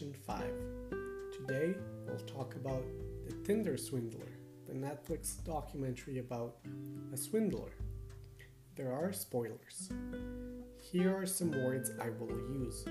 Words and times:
Edition 0.00 0.18
5. 0.26 0.44
Today, 1.30 1.74
we'll 2.06 2.18
talk 2.20 2.54
about 2.54 2.82
The 3.26 3.34
Tinder 3.44 3.76
Swindler, 3.76 4.32
the 4.66 4.72
Netflix 4.72 5.44
documentary 5.44 6.20
about 6.20 6.56
a 7.12 7.18
swindler. 7.18 7.72
There 8.76 8.92
are 8.94 9.12
spoilers. 9.12 9.90
Here 10.78 11.14
are 11.14 11.26
some 11.26 11.50
words 11.50 11.90
I 12.00 12.08
will 12.18 12.30
use 12.30 12.86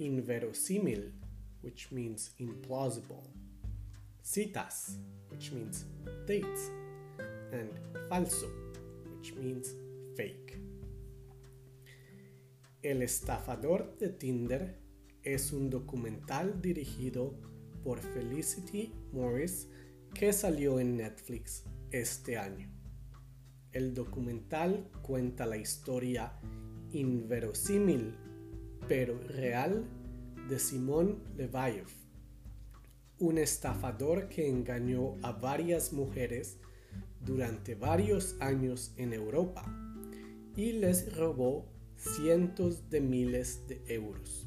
inverosimil, 0.00 1.10
which 1.60 1.92
means 1.92 2.30
implausible, 2.40 3.26
citas, 4.22 4.96
which 5.28 5.52
means 5.52 5.84
dates, 6.26 6.70
and 7.52 7.68
falso, 8.10 8.48
which 9.14 9.34
means 9.34 9.74
fake. 10.16 10.58
El 12.82 13.02
estafador 13.02 13.98
de 13.98 14.08
Tinder 14.08 14.74
es 15.24 15.52
un 15.52 15.70
documental 15.70 16.60
dirigido 16.60 17.34
por 17.82 18.00
Felicity 18.00 18.92
Morris 19.12 19.68
que 20.14 20.32
salió 20.32 20.78
en 20.78 20.96
Netflix 20.96 21.64
este 21.90 22.38
año. 22.38 22.70
El 23.72 23.94
documental 23.94 24.88
cuenta 25.02 25.46
la 25.46 25.56
historia 25.56 26.32
inverosímil 26.92 28.14
pero 28.86 29.18
real 29.28 29.84
de 30.48 30.58
Simón 30.58 31.22
Levayev, 31.36 31.88
un 33.18 33.38
estafador 33.38 34.28
que 34.28 34.48
engañó 34.48 35.16
a 35.22 35.32
varias 35.32 35.92
mujeres 35.92 36.58
durante 37.24 37.74
varios 37.74 38.36
años 38.40 38.92
en 38.96 39.14
Europa 39.14 39.64
y 40.54 40.72
les 40.72 41.16
robó 41.16 41.66
cientos 41.96 42.90
de 42.90 43.00
miles 43.00 43.66
de 43.66 43.82
euros. 43.88 44.46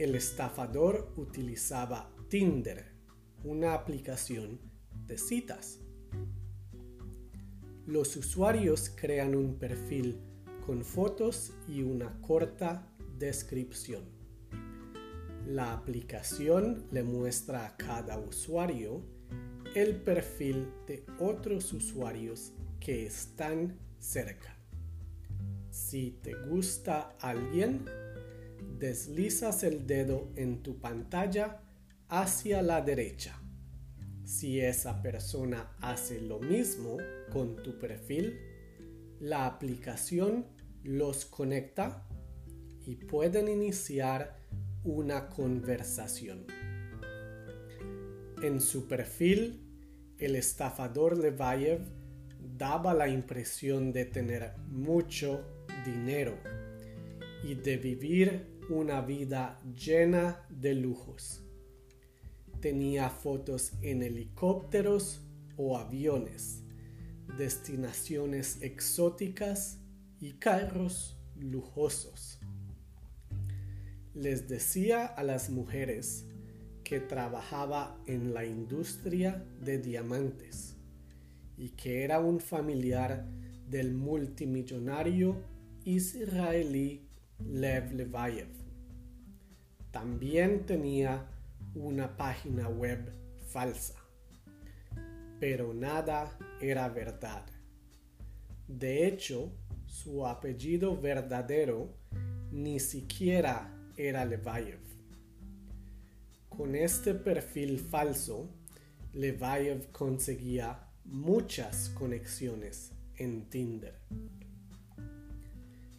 El 0.00 0.14
estafador 0.14 1.12
utilizaba 1.18 2.10
Tinder, 2.30 2.86
una 3.44 3.74
aplicación 3.74 4.58
de 5.06 5.18
citas. 5.18 5.78
Los 7.84 8.16
usuarios 8.16 8.90
crean 8.98 9.34
un 9.34 9.58
perfil 9.58 10.18
con 10.64 10.86
fotos 10.86 11.52
y 11.68 11.82
una 11.82 12.18
corta 12.22 12.90
descripción. 13.18 14.04
La 15.46 15.74
aplicación 15.74 16.86
le 16.90 17.02
muestra 17.02 17.66
a 17.66 17.76
cada 17.76 18.18
usuario 18.18 19.02
el 19.74 19.96
perfil 19.96 20.66
de 20.86 21.04
otros 21.18 21.74
usuarios 21.74 22.54
que 22.80 23.04
están 23.04 23.78
cerca. 23.98 24.56
Si 25.70 26.18
te 26.22 26.32
gusta 26.46 27.18
alguien, 27.20 27.84
deslizas 28.80 29.62
el 29.62 29.86
dedo 29.86 30.32
en 30.36 30.62
tu 30.62 30.80
pantalla 30.80 31.60
hacia 32.08 32.62
la 32.62 32.80
derecha. 32.80 33.38
Si 34.24 34.58
esa 34.58 35.02
persona 35.02 35.76
hace 35.80 36.20
lo 36.20 36.40
mismo 36.40 36.96
con 37.30 37.62
tu 37.62 37.78
perfil, 37.78 38.40
la 39.20 39.44
aplicación 39.44 40.46
los 40.82 41.26
conecta 41.26 42.08
y 42.86 42.96
pueden 42.96 43.48
iniciar 43.48 44.38
una 44.82 45.28
conversación. 45.28 46.46
En 48.42 48.62
su 48.62 48.88
perfil, 48.88 49.60
el 50.16 50.36
estafador 50.36 51.18
Levayev 51.18 51.80
daba 52.56 52.94
la 52.94 53.08
impresión 53.08 53.92
de 53.92 54.06
tener 54.06 54.56
mucho 54.68 55.44
dinero 55.84 56.38
y 57.42 57.54
de 57.54 57.76
vivir 57.76 58.49
una 58.70 59.00
vida 59.00 59.58
llena 59.74 60.46
de 60.48 60.74
lujos. 60.74 61.42
Tenía 62.60 63.10
fotos 63.10 63.72
en 63.82 64.02
helicópteros 64.02 65.22
o 65.56 65.76
aviones, 65.76 66.62
destinaciones 67.36 68.62
exóticas 68.62 69.80
y 70.20 70.34
carros 70.34 71.18
lujosos. 71.34 72.38
Les 74.14 74.48
decía 74.48 75.04
a 75.04 75.24
las 75.24 75.50
mujeres 75.50 76.26
que 76.84 77.00
trabajaba 77.00 78.00
en 78.06 78.34
la 78.34 78.44
industria 78.44 79.44
de 79.60 79.78
diamantes 79.78 80.76
y 81.56 81.70
que 81.70 82.04
era 82.04 82.20
un 82.20 82.38
familiar 82.38 83.26
del 83.68 83.94
multimillonario 83.94 85.36
israelí 85.84 87.08
Lev 87.44 87.92
Levayev. 87.94 88.59
También 89.90 90.66
tenía 90.66 91.26
una 91.74 92.16
página 92.16 92.68
web 92.68 93.12
falsa, 93.48 93.96
pero 95.38 95.74
nada 95.74 96.38
era 96.60 96.88
verdad. 96.88 97.44
De 98.68 99.06
hecho, 99.06 99.52
su 99.86 100.26
apellido 100.26 100.96
verdadero 101.00 101.92
ni 102.52 102.78
siquiera 102.78 103.76
era 103.96 104.24
Levayev. 104.24 104.80
Con 106.48 106.74
este 106.76 107.14
perfil 107.14 107.78
falso, 107.80 108.48
Levayev 109.12 109.90
conseguía 109.90 110.88
muchas 111.04 111.90
conexiones 111.90 112.92
en 113.16 113.50
Tinder. 113.50 113.98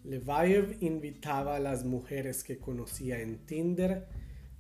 Levayev 0.04 0.78
invitaba 0.82 1.58
a 1.58 1.60
las 1.60 1.86
mujeres 1.86 2.44
que 2.44 2.58
conocía 2.58 3.22
en 3.22 3.46
Tinder 3.46 4.08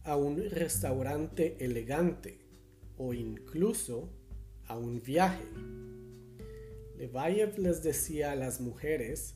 a 0.03 0.16
un 0.16 0.38
restaurante 0.52 1.57
elegante 1.59 2.40
o 2.97 3.13
incluso 3.13 4.09
a 4.68 4.78
un 4.78 5.02
viaje. 5.02 5.44
Levayev 6.97 7.57
les 7.57 7.81
decía 7.81 8.34
a 8.34 8.35
las 8.35 8.62
mujeres 8.62 9.35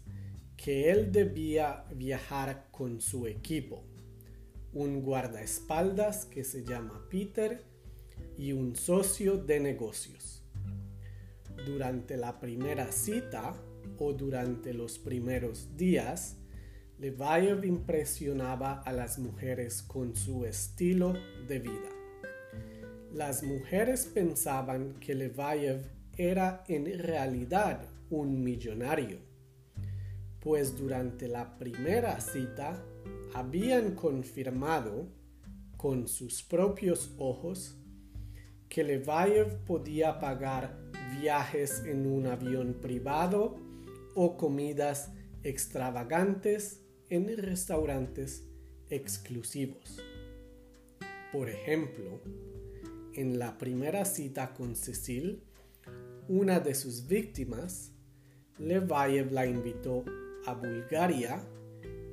que 0.55 0.91
él 0.91 1.11
debía 1.11 1.85
viajar 1.95 2.67
con 2.71 3.01
su 3.01 3.25
equipo, 3.25 3.83
un 4.73 5.01
guardaespaldas 5.01 6.25
que 6.25 6.43
se 6.43 6.63
llama 6.63 7.07
Peter 7.09 7.63
y 8.37 8.53
un 8.53 8.75
socio 8.75 9.37
de 9.37 9.59
negocios. 9.59 10.43
Durante 11.65 12.15
la 12.15 12.39
primera 12.39 12.91
cita, 12.91 13.55
o 13.97 14.13
durante 14.13 14.73
los 14.73 14.99
primeros 14.99 15.75
días, 15.75 16.37
Levayev 16.97 17.65
impresionaba 17.65 18.81
a 18.81 18.93
las 18.93 19.19
mujeres 19.19 19.83
con 19.83 20.15
su 20.15 20.45
estilo 20.45 21.13
de 21.47 21.59
vida. 21.59 21.89
Las 23.11 23.43
mujeres 23.43 24.05
pensaban 24.05 24.93
que 24.99 25.13
Levayev 25.13 25.89
era 26.17 26.63
en 26.67 26.85
realidad 26.99 27.87
un 28.09 28.43
millonario, 28.43 29.19
pues 30.39 30.77
durante 30.77 31.27
la 31.27 31.57
primera 31.57 32.19
cita 32.21 32.81
habían 33.33 33.95
confirmado 33.95 35.09
con 35.75 36.07
sus 36.07 36.43
propios 36.43 37.13
ojos 37.17 37.77
que 38.69 38.83
Levayev 38.83 39.63
podía 39.65 40.19
pagar 40.19 40.77
viajes 41.19 41.83
en 41.85 42.07
un 42.07 42.27
avión 42.27 42.75
privado 42.81 43.64
o 44.15 44.37
comidas 44.37 45.11
extravagantes 45.43 46.81
en 47.09 47.37
restaurantes 47.37 48.47
exclusivos. 48.89 50.01
Por 51.31 51.49
ejemplo, 51.49 52.21
en 53.13 53.37
la 53.37 53.57
primera 53.57 54.05
cita 54.05 54.53
con 54.53 54.75
Cecil, 54.75 55.43
una 56.27 56.59
de 56.59 56.73
sus 56.73 57.07
víctimas, 57.07 57.91
Levayev 58.57 59.31
la 59.31 59.45
invitó 59.45 60.03
a 60.45 60.53
Bulgaria 60.53 61.45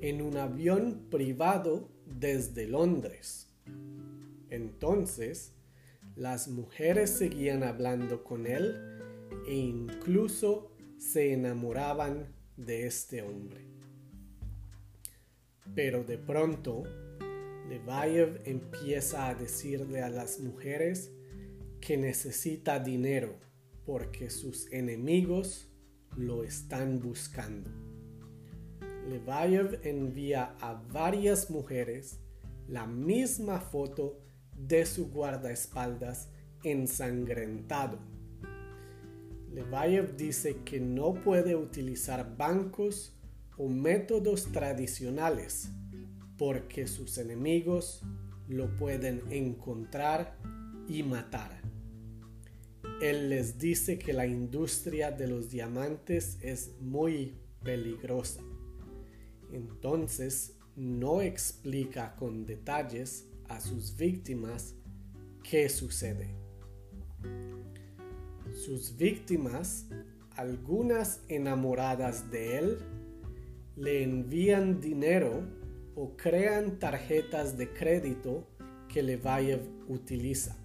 en 0.01 0.21
un 0.21 0.37
avión 0.37 1.07
privado 1.11 1.89
desde 2.05 2.67
Londres. 2.67 3.49
Entonces, 4.51 5.53
las 6.17 6.49
mujeres 6.49 7.11
seguían 7.11 7.63
hablando 7.63 8.23
con 8.25 8.47
él 8.47 8.77
e 9.47 9.55
incluso 9.55 10.72
se 11.03 11.33
enamoraban 11.33 12.33
de 12.57 12.87
este 12.87 13.23
hombre. 13.23 13.67
Pero 15.75 16.05
de 16.05 16.17
pronto, 16.17 16.85
Levayev 17.69 18.41
empieza 18.45 19.29
a 19.29 19.35
decirle 19.35 20.01
a 20.01 20.09
las 20.09 20.39
mujeres 20.39 21.11
que 21.81 21.97
necesita 21.97 22.79
dinero 22.79 23.37
porque 23.85 24.31
sus 24.31 24.73
enemigos 24.73 25.69
lo 26.17 26.45
están 26.45 27.01
buscando. 27.01 27.71
Levayev 29.09 29.81
envía 29.83 30.57
a 30.61 30.75
varias 30.75 31.51
mujeres 31.51 32.21
la 32.69 32.87
misma 32.87 33.61
foto 33.61 34.21
de 34.57 34.87
su 34.87 35.11
guardaespaldas 35.11 36.29
ensangrentado 36.63 37.99
Levayev 39.53 40.17
dice 40.17 40.63
que 40.65 40.81
no 40.81 41.15
puede 41.15 41.57
utilizar 41.57 42.37
bancos 42.37 43.13
o 43.59 43.69
métodos 43.69 44.51
tradicionales 44.51 45.71
porque 46.39 46.87
sus 46.87 47.19
enemigos 47.19 48.03
lo 48.49 48.75
pueden 48.77 49.23
encontrar 49.31 50.39
y 50.89 51.03
matar. 51.03 51.61
Él 53.01 53.29
les 53.29 53.59
dice 53.59 53.99
que 53.99 54.13
la 54.13 54.27
industria 54.27 55.11
de 55.11 55.29
los 55.29 55.51
diamantes 55.51 56.39
es 56.41 56.73
muy 56.81 57.35
peligrosa. 57.63 58.43
Entonces 59.53 60.57
no 60.77 61.21
explica 61.21 62.17
con 62.17 62.47
detalles 62.47 63.29
a 63.49 63.61
sus 63.61 63.97
víctimas 63.97 64.75
qué 65.43 65.69
sucede. 65.69 66.35
Sus 68.65 68.97
víctimas, 68.97 69.87
algunas 70.37 71.21
enamoradas 71.29 72.31
de 72.31 72.59
él, 72.59 72.79
le 73.75 74.05
envían 74.05 74.81
dinero 74.81 75.43
o 75.97 76.17
crean 76.17 76.79
tarjetas 76.79 77.59
de 77.59 77.73
crédito 77.73 78.47
que 78.89 79.03
Levayev 79.03 79.63
utiliza. 79.89 80.57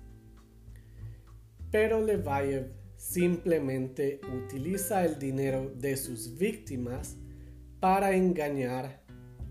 Pero 1.72 2.00
Levayev 2.00 2.72
simplemente 2.98 4.22
utiliza 4.46 5.04
el 5.04 5.18
dinero 5.18 5.72
de 5.76 5.98
sus 5.98 6.38
víctimas 6.38 7.16
para 7.80 8.16
engañar 8.16 9.02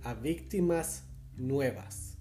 a 0.05 0.15
víctimas 0.15 1.03
nuevas. 1.37 2.17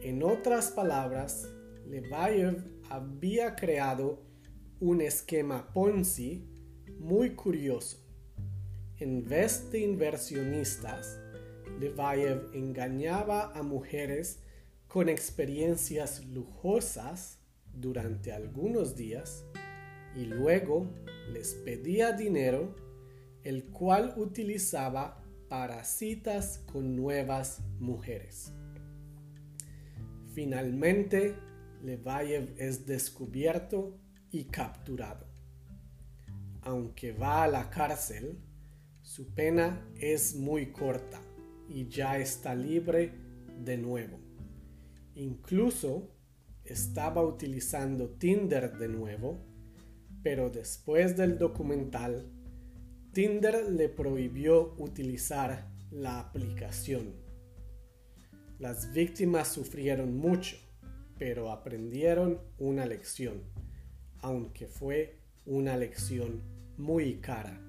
En 0.00 0.22
otras 0.22 0.70
palabras, 0.70 1.50
Levayev 1.86 2.64
había 2.88 3.56
creado 3.56 4.25
un 4.80 5.00
esquema 5.00 5.72
Ponzi 5.72 6.44
muy 6.98 7.30
curioso. 7.30 7.98
En 8.98 9.24
vez 9.24 9.70
de 9.70 9.80
inversionistas, 9.80 11.18
Levayev 11.80 12.50
engañaba 12.54 13.52
a 13.52 13.62
mujeres 13.62 14.42
con 14.86 15.08
experiencias 15.08 16.24
lujosas 16.26 17.38
durante 17.72 18.32
algunos 18.32 18.96
días 18.96 19.44
y 20.14 20.26
luego 20.26 20.86
les 21.32 21.54
pedía 21.54 22.12
dinero, 22.12 22.74
el 23.44 23.64
cual 23.70 24.14
utilizaba 24.16 25.22
para 25.48 25.84
citas 25.84 26.62
con 26.70 26.96
nuevas 26.96 27.60
mujeres. 27.78 28.52
Finalmente, 30.34 31.34
Levayev 31.82 32.54
es 32.58 32.84
descubierto 32.86 33.98
y 34.36 34.44
capturado. 34.44 35.26
Aunque 36.60 37.12
va 37.12 37.44
a 37.44 37.48
la 37.48 37.70
cárcel, 37.70 38.38
su 39.00 39.34
pena 39.34 39.88
es 39.96 40.34
muy 40.34 40.72
corta 40.72 41.22
y 41.70 41.88
ya 41.88 42.18
está 42.18 42.54
libre 42.54 43.12
de 43.64 43.78
nuevo. 43.78 44.18
Incluso 45.14 46.10
estaba 46.64 47.24
utilizando 47.24 48.10
Tinder 48.10 48.76
de 48.76 48.88
nuevo, 48.88 49.40
pero 50.22 50.50
después 50.50 51.16
del 51.16 51.38
documental, 51.38 52.30
Tinder 53.12 53.70
le 53.70 53.88
prohibió 53.88 54.74
utilizar 54.76 55.70
la 55.90 56.20
aplicación. 56.20 57.14
Las 58.58 58.92
víctimas 58.92 59.48
sufrieron 59.48 60.18
mucho, 60.18 60.56
pero 61.18 61.50
aprendieron 61.50 62.40
una 62.58 62.84
lección, 62.84 63.42
aunque 64.20 64.66
fue 64.66 65.18
una 65.44 65.76
lección 65.76 66.42
muy 66.76 67.16
cara. 67.16 67.65